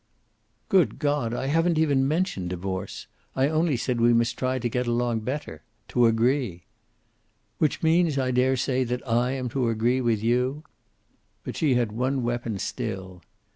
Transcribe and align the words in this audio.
"Good 0.67 0.97
God, 0.97 1.31
I 1.31 1.45
haven't 1.45 1.77
even 1.77 2.07
mentioned 2.07 2.49
divorce. 2.49 3.05
I 3.35 3.49
only 3.49 3.77
said 3.77 4.01
we 4.01 4.13
must 4.13 4.35
try 4.35 4.57
to 4.57 4.67
get 4.67 4.87
along 4.87 5.19
better. 5.19 5.61
To 5.89 6.07
agree." 6.07 6.63
"Which 7.59 7.83
means, 7.83 8.17
I 8.17 8.31
dare 8.31 8.57
say, 8.57 8.83
that 8.83 9.07
I 9.07 9.33
am 9.33 9.47
to 9.49 9.69
agree 9.69 10.01
with 10.01 10.23
you!" 10.23 10.63
But 11.43 11.55
she 11.55 11.75
had 11.75 11.91
one 11.91 12.23
weapon 12.23 12.57
still. 12.57 13.21